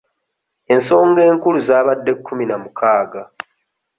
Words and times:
Ensonga 0.73 1.21
enkulu 1.29 1.59
zaabadde 1.67 2.11
kkumi 2.17 2.45
na 2.47 2.55
mukaaga. 2.63 3.21